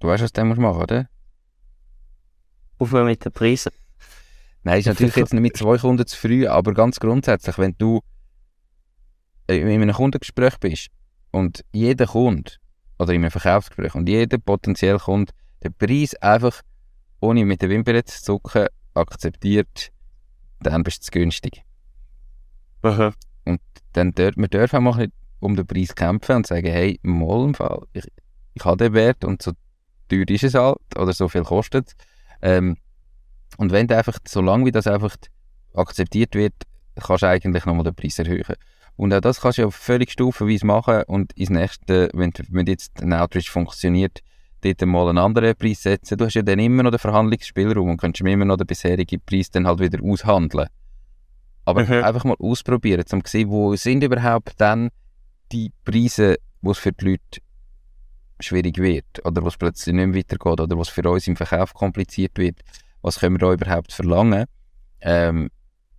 [0.00, 1.08] Du weißt, was du machen musst, oder?
[2.78, 3.72] Aufhören mit den Preisen.
[4.64, 8.00] Nein, ist natürlich jetzt nicht mit zwei Kunden zu früh, aber ganz grundsätzlich, wenn du
[9.48, 10.88] in einem Kundengespräch bist
[11.32, 12.52] und jeder Kunde
[12.98, 15.32] oder in einem Verkaufsgespräch und jeder potenzielle Kunde
[15.64, 16.62] den Preis einfach
[17.20, 19.90] ohne mit den Wimpern zu zucken akzeptiert,
[20.60, 21.62] dann bist du zu günstig.
[22.82, 23.12] Aha.
[23.44, 23.60] Und
[23.92, 27.44] dann dürfen wir dürfen auch mal nicht um den Preis kämpfen und sagen, hey, mal
[27.44, 28.06] im Fall, ich,
[28.54, 29.52] ich habe den Wert und so
[30.08, 31.94] teuer ist es halt oder so viel kostet es.
[32.42, 32.76] Ähm,
[33.62, 35.14] und wenn du einfach, solange wie das einfach
[35.72, 36.54] akzeptiert wird,
[37.00, 38.56] kannst du eigentlich nochmal den Preis erhöhen.
[38.96, 43.00] Und auch das kannst du ja völlig stufenweise machen und ins nächste, wenn, wenn jetzt
[43.00, 44.18] ein Outreach funktioniert,
[44.62, 46.18] dort mal einen anderen Preis setzen.
[46.18, 49.48] Du hast ja dann immer noch den Verhandlungsspielraum und kannst immer noch den bisherigen Preis
[49.52, 50.66] dann halt wieder aushandeln.
[51.64, 52.02] Aber mhm.
[52.02, 54.88] einfach mal ausprobieren, um zu sehen, wo sind überhaupt dann
[55.52, 57.40] die Preise, wo es für die Leute
[58.40, 61.74] schwierig wird oder wo es plötzlich nicht mehr weitergeht oder was für uns im Verkauf
[61.74, 62.58] kompliziert wird.
[63.02, 64.46] Was können wir da überhaupt verlangen?
[65.00, 65.50] Ähm,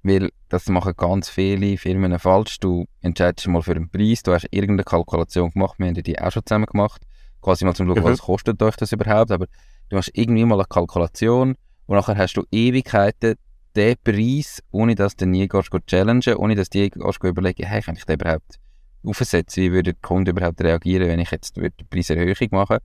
[0.04, 2.60] weil das machen ganz viele Firmen falsch.
[2.60, 6.32] Du entscheidest mal für einen Preis, du hast irgendeine Kalkulation gemacht, wir haben die auch
[6.32, 7.02] schon zusammen gemacht,
[7.42, 8.04] quasi mal zum Schauen, mhm.
[8.04, 9.48] was kostet euch das überhaupt, aber
[9.90, 13.36] du hast irgendwie mal eine Kalkulation und nachher hast du Ewigkeiten
[13.76, 17.66] den Preis, ohne dass du nie gehst, gehst challengen, ohne dass du je gehst überlegen,
[17.66, 18.60] hey, kann ich den überhaupt
[19.06, 22.80] aufsetzen, wie würde der Kunde überhaupt reagieren, wenn ich jetzt die Preiserhöhung mache.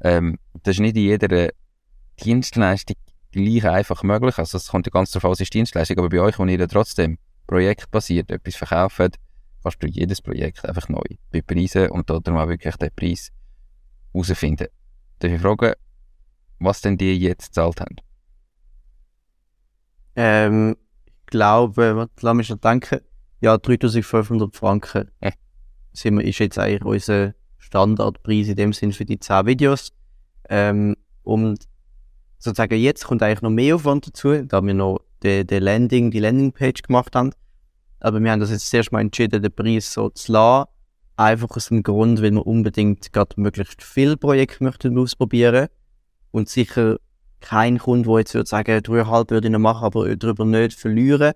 [0.00, 1.50] Ähm, das ist nicht in jeder
[2.22, 2.96] Dienstleistung
[3.32, 4.38] gleich einfach möglich.
[4.38, 7.18] Also es kommt ja ganz darauf an, ist Dienstleistung, aber bei euch, wo ihr trotzdem
[7.46, 9.18] projektbasiert etwas verkauft,
[9.62, 13.30] kannst du jedes Projekt einfach neu bepreisen und dort auch wirklich den Preis
[14.12, 14.68] herausfinden.
[15.18, 15.72] Darf ich fragen,
[16.58, 17.96] was denn die jetzt gezahlt haben?
[20.14, 23.00] Ähm, ich glaube, lass mich schon denken,
[23.40, 25.32] ja, 3500 Franken äh.
[25.92, 29.92] sind wir, ist jetzt eigentlich unser Standardpreis in dem Sinn für die 10 Videos.
[30.48, 31.66] Ähm, und
[32.42, 36.18] sozusagen jetzt kommt eigentlich noch mehr Aufwand dazu, da wir noch die, die Landing, die
[36.18, 37.30] Landingpage gemacht haben.
[38.00, 40.68] Aber wir haben das jetzt zuerst mal entschieden, den Preis so zu lassen.
[41.16, 45.68] Einfach aus dem Grund, weil wir unbedingt gerade möglichst viele Projekte möchten ausprobieren.
[46.32, 46.96] Und sicher
[47.40, 51.34] kein Kunde, der jetzt würde sagen, dreieinhalb würde ich noch machen, aber darüber nicht verlieren.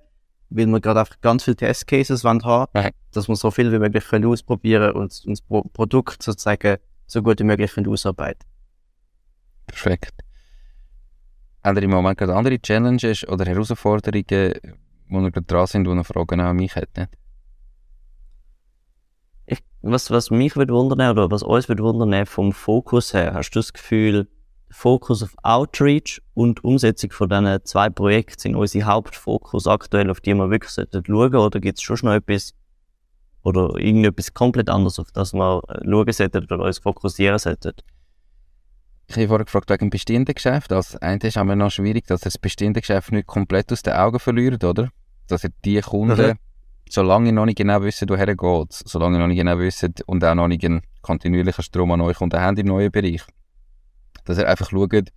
[0.48, 4.04] Weil wir gerade einfach ganz viele Testcases haben wollen, dass wir so viel wie möglich
[4.08, 8.48] können ausprobieren und das Produkt sozusagen so gut wie möglich können ausarbeiten
[9.66, 10.26] Perfekt.
[11.66, 14.54] Haben ihr im Moment gerade andere Challenges oder Herausforderungen,
[15.08, 17.08] wo ihr gerade dran sind, die noch Fragen an mich hätten?
[19.82, 23.58] Was, was mich würde wundern oder was uns würde wundern vom Fokus her, hast du
[23.58, 24.28] das Gefühl,
[24.70, 30.34] Fokus auf Outreach und Umsetzung von diesen zwei Projekten sind unsere Hauptfokus aktuell, auf die
[30.34, 32.54] wir wirklich schauen sollten oder gibt es schon noch etwas
[33.42, 37.72] oder irgendetwas komplett anderes, auf das wir schauen sollten oder uns fokussieren sollten?
[39.08, 40.72] Ich habe vorher gefragt wegen dem bestehenden Geschäft.
[40.72, 43.94] Als eine ist aber noch schwierig, dass ihr das bestehende Geschäft nicht komplett aus den
[43.94, 44.90] Augen verliert, oder?
[45.28, 46.38] Dass ihr die Kunden, mhm.
[46.88, 50.24] solange ihr noch nicht genau wisst, woher geht, solange ihr noch nicht genau wisst und
[50.24, 53.22] auch noch nicht einen kontinuierlichen Strom an neue Kunden habt im neuen Bereich,
[54.24, 55.08] dass ihr einfach schaut,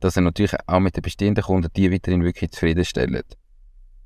[0.00, 3.36] dass ihr natürlich auch mit den bestehenden Kunden die weiterhin wirklich zufriedenstellt.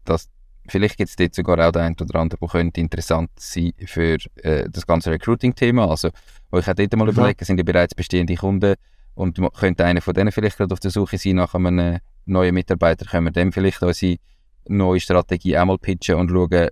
[0.04, 0.28] Dass,
[0.68, 4.18] vielleicht gibt es dort sogar auch den einen oder anderen, der könnte interessant sein für
[4.42, 5.88] äh, das ganze Recruiting-Thema.
[5.88, 6.10] Also,
[6.50, 8.74] euch auch dort mal überlegen, sind ja bereits bestehende Kunden
[9.14, 13.04] und könnte einer von denen vielleicht gerade auf der Suche sein nach einem neuen Mitarbeiter,
[13.04, 14.16] können wir dem vielleicht unsere
[14.68, 16.68] neue Strategie einmal pitchen und schauen,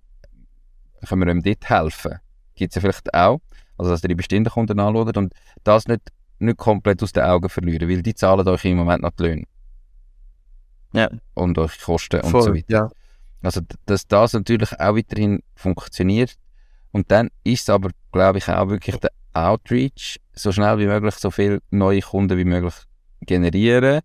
[1.07, 2.18] können wir ihm dort helfen?
[2.55, 3.40] Gibt es ja vielleicht auch.
[3.79, 5.33] Also, dass ihr die bestehenden Kunden anschaut und
[5.64, 9.12] das nicht, nicht komplett aus den Augen verlieren, weil die zahlen euch im Moment noch
[9.12, 9.44] die Löhne.
[10.92, 11.09] Ja.
[11.35, 12.66] und eure Kosten und Voll, so weiter.
[12.68, 12.90] ja.
[13.42, 16.35] Also, dass das natürlich auch weiterhin funktioniert.
[16.92, 21.14] Und dann ist es aber, glaube ich, auch wirklich der Outreach, so schnell wie möglich
[21.16, 22.74] so viele neue Kunden wie möglich
[23.20, 24.00] generieren,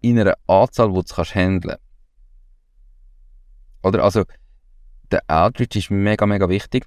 [0.00, 1.76] in einer Anzahl, die du kannst handeln
[3.82, 4.24] Oder also,
[5.10, 6.84] der Outreach ist mega, mega wichtig.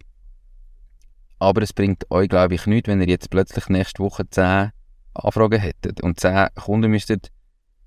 [1.39, 4.71] Aber es bringt euch, glaube ich, nichts, wenn ihr jetzt plötzlich nächste Woche 10
[5.13, 7.31] Anfragen hättet und 10 Kunden müsstet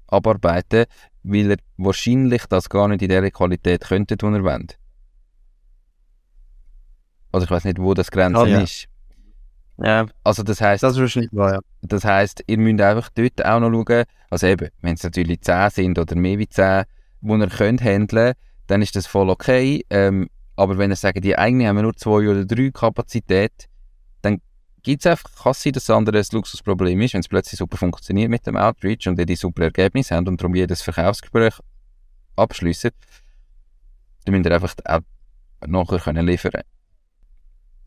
[0.06, 0.86] abarbeiten,
[1.22, 4.78] weil ihr wahrscheinlich das gar nicht in der Qualität könntet, die ihr wollt.
[7.32, 8.60] Also ich weiß nicht, wo das Grenze Ah, ja.
[8.62, 8.88] ist.
[9.82, 11.60] Ja, Also das heißt, Das ist wahrscheinlich wahr, ja.
[11.82, 15.70] das heisst, ihr müsst einfach dort auch noch schauen, also eben, wenn es natürlich 10
[15.70, 16.84] sind oder mehr wie 10,
[17.22, 18.34] die ihr könnt handeln,
[18.66, 19.84] dann ist das voll okay.
[19.90, 23.68] Ähm, aber wenn ihr sagt, die eigene haben nur zwei oder drei Kapazität,
[24.20, 24.42] dann
[24.82, 27.78] gibt es einfach, kann sein, dass das andere ein Luxusproblem ist, wenn es plötzlich super
[27.78, 31.54] funktioniert mit dem Outreach und ihr die super Ergebnisse habt und darum jedes Verkaufsgespräch
[32.36, 32.90] abschliessen,
[34.24, 35.00] dann müsst ihr einfach auch
[35.66, 36.62] nachher können liefern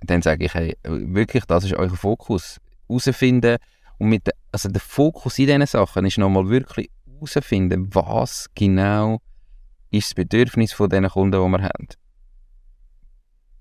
[0.06, 2.60] Dann sage ich, hey, wirklich, das ist euer Fokus.
[2.88, 3.58] Herausfinden,
[4.00, 9.22] und mit der, also der Fokus in diesen Sachen ist nochmal wirklich herausfinden, was genau
[9.92, 11.88] ist das Bedürfnis von diesen Kunden, die wir haben.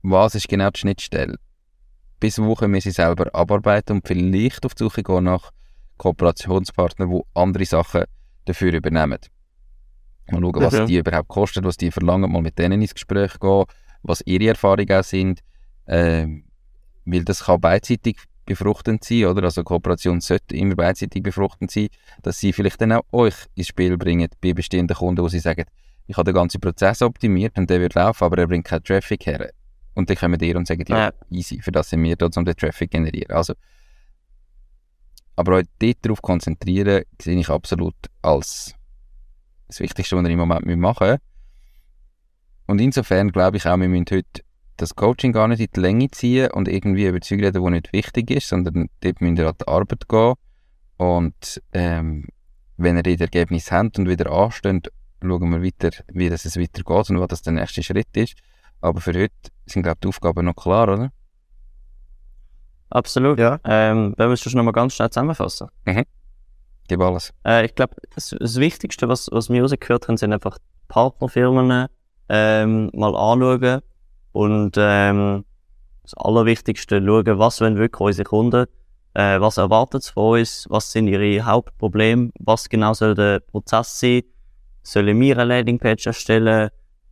[0.02, 1.36] Was ist genau die Schnittstelle?
[2.18, 5.50] Bis wo können wir sie selber abarbeiten und vielleicht auf die Suche gehen nach
[5.98, 8.04] Kooperationspartnern, die andere Sachen
[8.44, 9.18] dafür übernehmen.
[10.30, 10.86] Mal schauen, was Mhm.
[10.86, 13.64] die überhaupt kosten, was die verlangen, mal mit denen ins Gespräch gehen,
[14.02, 15.40] was ihre Erfahrungen auch sind.
[15.86, 16.44] Ähm,
[17.04, 19.44] weil das kann beidseitig befruchtend sein, oder?
[19.44, 21.88] Also Kooperation sollte immer beidseitig befruchtend sein,
[22.22, 25.64] dass sie vielleicht dann auch euch ins Spiel bringen bei bestehenden Kunden, wo sie sagen,
[26.06, 29.26] ich habe den ganzen Prozess optimiert und der wird laufen, aber er bringt keinen Traffic
[29.26, 29.50] her.
[29.94, 31.12] Und dann kommen die und sagen, ja, Ja.
[31.30, 33.30] easy, für das sind wir da, um den Traffic zu generieren.
[33.30, 33.54] Also,
[35.36, 38.74] aber euch dort darauf konzentrieren, sehe ich absolut als
[39.68, 41.20] das Wichtigste, was ihr im Moment machen müsst.
[42.66, 44.42] Und insofern glaube ich auch, wir müssen heute
[44.76, 47.92] das Coaching gar nicht in die Länge ziehen und irgendwie über Zeug reden, die nicht
[47.92, 50.34] wichtig ist, sondern dort müsst ihr an die Arbeit gehen.
[50.96, 52.26] Und ähm,
[52.76, 57.10] wenn ihr die Ergebnisse habt und wieder ansteht, schauen wir weiter, wie das es weitergeht
[57.10, 58.34] und was das der nächste Schritt ist.
[58.80, 59.34] Aber für heute
[59.66, 61.12] sind, glaube ich, die Aufgaben noch klar, oder?
[62.92, 63.38] absolut.
[63.38, 63.58] Ja.
[63.64, 65.68] Ähm, wenn wir es schon noch mal ganz schnell zusammenfassen.
[66.88, 67.32] Gib alles.
[67.44, 70.58] Äh, ich glaube, das, das Wichtigste, was, was wir rausgehört haben, sind einfach
[70.88, 71.86] Partnerfirmen
[72.28, 73.80] ähm, mal anschauen
[74.32, 75.44] und ähm,
[76.02, 78.66] das Allerwichtigste schauen, was wollen wirklich unsere Kunden,
[79.14, 84.00] äh, was erwartet sie von uns, was sind ihre Hauptprobleme, was genau soll der Prozess
[84.00, 84.22] sein,
[84.82, 86.70] sollen wir eine Landingpage erstellen,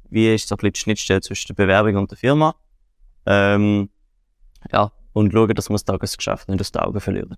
[0.08, 2.54] wie ist so ein bisschen die Schnittstelle zwischen der Bewerbung und der Firma.
[3.26, 3.90] Ähm,
[4.72, 7.36] ja, und schauen, dass wir das Tagesgeschäft nicht aus den Augen verlieren.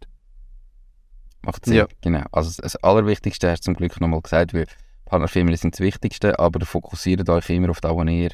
[1.45, 1.75] Macht Sinn.
[1.75, 1.87] Ja.
[2.01, 2.23] Genau.
[2.33, 4.67] Also das- das Allerwichtigste hast du zum Glück nochmal gesagt, weil
[5.07, 8.31] Partnerfirmen sind das Wichtigste, aber fokussiert euch immer auf das, was ihr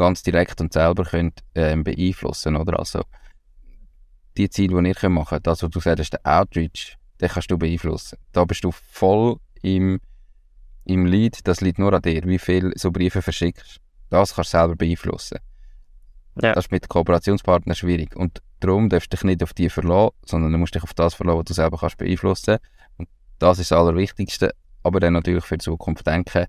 [0.00, 2.78] ganz direkt und selber könnt ähm, beeinflussen, oder?
[2.78, 3.02] Also
[4.36, 7.28] die Ziele, die ihr könnt machen könnt, das, was du gesagt hast, der Outreach, den
[7.28, 8.18] kannst du beeinflussen.
[8.32, 10.00] Da bist du voll im,
[10.84, 13.78] im Lead, das liegt nur an dir, wie viel so Briefe verschickst.
[14.08, 15.38] Das kannst du selber beeinflussen.
[16.40, 16.54] Ja.
[16.54, 18.16] Das ist mit Kooperationspartnern schwierig.
[18.16, 21.14] Und darum darfst du dich nicht auf die verlassen, sondern du musst dich auf das
[21.14, 22.56] verlassen, was du selber kannst beeinflussen
[22.96, 23.08] Und
[23.38, 24.54] das ist das Allerwichtigste.
[24.82, 26.46] Aber dann natürlich für die Zukunft denken,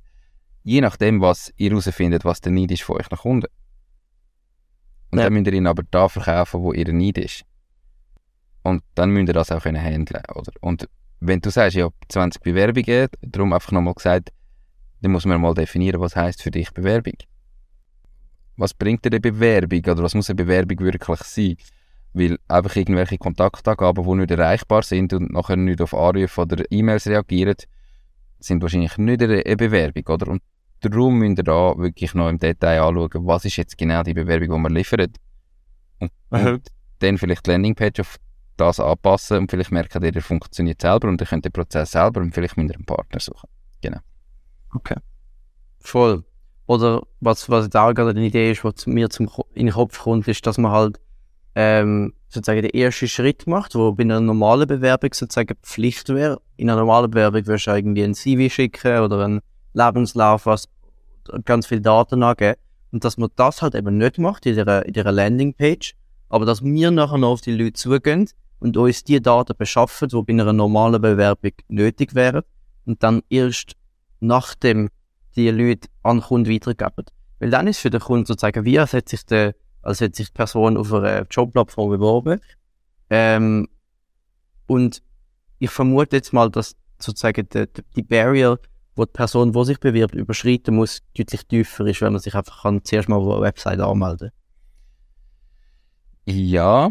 [0.63, 3.47] je nachdem, was ihr herausfindet, was der Need ist von euch nach Kunden.
[5.11, 5.25] Und Ja.
[5.25, 7.43] dann müsst ihr ihn aber da verkaufen, wo ihr Need ist.
[8.63, 10.51] Und dann müsst ihr das auch können handeln, oder?
[10.61, 10.87] Und
[11.19, 14.31] wenn du sagst, ich habe 20 Bewerbungen, darum einfach nochmal gesagt,
[15.01, 17.15] dann muss man mal definieren, was heißt für dich Bewerbung.
[18.55, 21.57] Was bringt dir eine Bewerbung oder was muss eine Bewerbung wirklich sein?
[22.13, 27.07] Weil einfach irgendwelche Kontaktangaben, die nicht erreichbar sind und nachher nicht auf Anrufe oder E-Mails
[27.07, 27.55] reagieren,
[28.41, 30.27] sind wahrscheinlich nicht eine Bewerbung, oder?
[30.27, 30.41] Und
[30.81, 34.55] darum müsst ihr da wirklich noch im Detail anschauen, was ist jetzt genau die Bewerbung,
[34.55, 35.15] die man liefert.
[35.99, 36.67] Und, und
[36.99, 38.17] dann vielleicht die Landingpage auf
[38.57, 42.21] das anpassen und vielleicht merkt ihr, der funktioniert selber und ihr könnt den Prozess selber
[42.21, 43.49] und vielleicht ihr einen Partner suchen.
[45.79, 46.23] Voll.
[46.67, 50.27] Oder was, was auch gerade eine Idee ist, was mir zum, in den Kopf kommt,
[50.27, 50.99] ist, dass man halt
[51.55, 56.41] ähm, sozusagen den ersten Schritt macht, wo bei einer normalen Bewerbung sozusagen Pflicht wäre.
[56.57, 59.41] In einer normalen Bewerbung wirst du irgendwie ein CV schicken oder einen
[59.73, 60.69] Lebenslauf, was
[61.45, 62.59] ganz viele Daten angeben.
[62.91, 65.93] Und dass man das halt eben nicht macht in dieser, in dieser Landingpage,
[66.29, 70.21] aber dass wir nachher noch auf die Leute zugehen und uns die Daten beschaffen, die
[70.21, 72.43] bei einer normalen Bewerbung nötig wären
[72.85, 73.73] und dann erst
[74.19, 74.89] nachdem
[75.35, 77.05] die Leute an den Kunden weitergeben.
[77.39, 80.33] Weil dann ist für den Kunden sozusagen, wie hätte sich, der, als hätte sich die
[80.33, 82.39] Person auf einer Jobplattform beworben.
[83.09, 83.67] Ähm,
[84.67, 85.01] und
[85.59, 87.65] ich vermute jetzt mal, dass sozusagen die,
[87.95, 88.59] die Barrier,
[88.95, 92.63] wo die Person, die sich bewirbt, überschreiten muss, deutlich tiefer ist, wenn man sich einfach
[92.63, 94.31] kann, zuerst mal auf einer Website anmelden
[96.25, 96.89] Ja.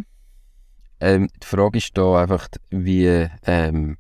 [1.01, 3.97] Ähm, die Frage ist da einfach, wie, ähm,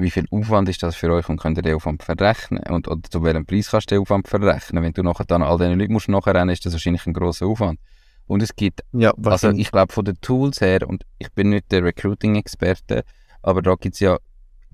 [0.00, 2.62] wie viel Aufwand ist das für euch und könnt ihr den Aufwand verrechnen?
[2.68, 4.82] Und oder zu welchem Preis kannst du den Aufwand verrechnen?
[4.82, 7.78] Wenn du nachher dann all diesen Leuten musst nachrennen, ist das wahrscheinlich ein grosser Aufwand.
[8.26, 11.70] Und es gibt, Ja, also ich glaube von den Tools her, und ich bin nicht
[11.72, 13.04] der Recruiting-Experte,
[13.42, 14.18] aber da gibt es ja,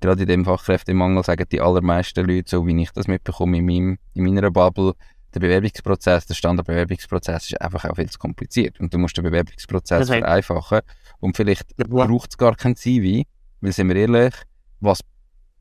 [0.00, 3.98] gerade in dem Fachkräftemangel sagen die allermeisten Leute, so wie ich das mitbekomme in, meinem,
[4.14, 4.92] in meiner Bubble,
[5.34, 8.78] der Bewerbungsprozess, der Standardbewerbungsprozess ist einfach auch viel zu kompliziert.
[8.80, 10.80] Und du musst den Bewerbungsprozess Das heißt- vereinfachen.
[11.20, 11.84] Und vielleicht Ja.
[12.06, 13.24] braucht es gar kein CV,
[13.60, 14.34] weil sind wir ehrlich,
[14.80, 15.00] was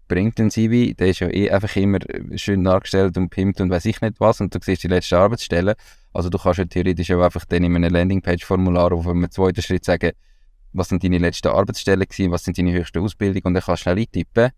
[0.08, 0.94] bringt ein CV?
[0.94, 2.00] Der ist ja eh einfach immer
[2.36, 5.76] schön dargestellt und pimpt und weiß ich nicht was und du siehst die letzte Arbeitsstelle.
[6.13, 9.86] Also du kannst ja theoretisch auch einfach dann in einem Landingpage-Formular auf einem zweiten Schritt
[9.86, 10.12] sagen,
[10.74, 13.84] was sind deine letzten Arbeitsstellen gewesen, was sind deine höchsten Ausbildungen und dann kannst du
[13.84, 14.52] schnell eintippen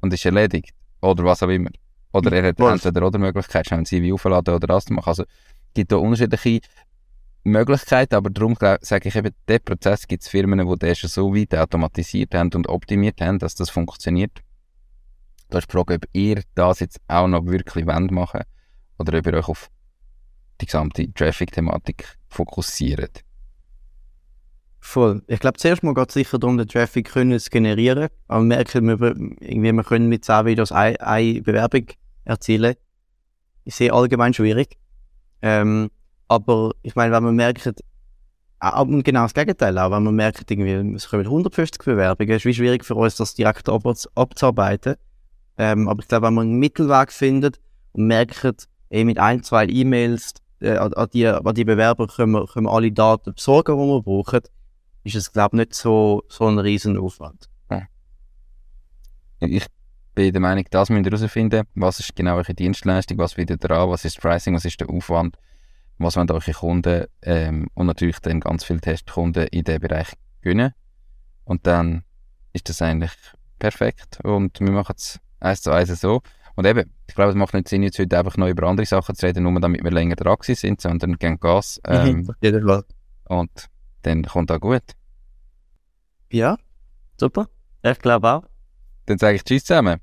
[0.00, 0.74] und ist erledigt.
[1.00, 1.70] Oder was auch immer.
[2.12, 2.72] Oder er hat Voll.
[2.72, 5.08] entweder oder Möglichkeit, schnell ein CV aufzuladen oder das zu machen.
[5.08, 5.28] Also es
[5.74, 6.60] gibt da unterschiedliche
[7.44, 11.34] Möglichkeiten, aber darum sage ich eben, der Prozess gibt es Firmen, die den schon so
[11.34, 14.40] weit automatisiert haben und optimiert haben, dass das funktioniert.
[15.50, 18.40] Da ist die Frage, ob ihr das jetzt auch noch wirklich wollt machen
[18.98, 19.70] oder ob ihr euch auf
[20.60, 23.22] die gesamte Traffic-Thematik fokussiert.
[24.80, 25.22] Voll.
[25.28, 28.08] Ich glaube, zuerst mal geht es sicher darum, den Traffic können zu generieren.
[28.28, 31.86] Aber wir merken, wir, irgendwie, wir können mit 10 Videos eine, eine Bewerbung
[32.24, 32.74] erzielen.
[33.64, 34.76] Ich sehe allgemein schwierig.
[35.40, 35.90] Ähm,
[36.28, 37.70] aber ich meine, wenn man merkt,
[38.76, 42.54] und genau das Gegenteil auch, wenn man merkt, irgendwie, es kommen 150 Bewerbungen, ist wie
[42.54, 43.82] schwierig für uns, das direkt ab,
[44.14, 44.96] abzuarbeiten.
[45.58, 47.60] Ähm, aber ich glaube, wenn man einen Mittelweg findet
[47.92, 52.46] und merkt, eh mit ein, zwei E-Mails äh, an, die, an die Bewerber können wir,
[52.46, 54.40] können wir alle Daten besorgen, die wir brauchen,
[55.04, 57.48] ist es, glaube ich, nicht so, so ein riesen Aufwand.
[59.40, 59.66] Ich
[60.14, 61.66] bin der Meinung, das müsst ihr herausfinden.
[61.74, 64.80] Was ist genau eure Dienstleistung, was wird ihr dran, was ist das Pricing, was ist
[64.80, 65.36] der Aufwand,
[65.98, 70.72] was wollen eure Kunden ähm, und natürlich dann ganz viele Testkunden in diesem Bereich gewinnen.
[71.44, 72.04] Und dann
[72.52, 73.12] ist das eigentlich
[73.58, 76.22] perfekt und wir machen es eins zu eins so.
[76.56, 79.14] Und eben, ich glaube, es macht nicht Sinn, jetzt heute einfach noch über andere Sachen
[79.14, 82.84] zu reden, nur damit wir länger dran sind, sondern gehen Gas ähm, jeden Fall.
[83.28, 83.50] und
[84.02, 84.82] dann kommt auch gut.
[86.30, 86.56] Ja,
[87.18, 87.48] Super.
[87.82, 88.42] Ich glaube auch.
[89.06, 90.00] Dann sage ich Tschüss zusammen.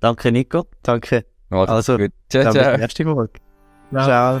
[0.00, 0.66] Danke, Nico.
[0.82, 1.26] danke.
[1.48, 2.12] Macht's Also, gut.
[2.28, 2.72] Ciao, Dann bis ciao.
[2.72, 3.30] zum nächsten Mal.
[4.04, 4.40] Ciao.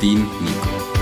[0.00, 0.93] dein Nico.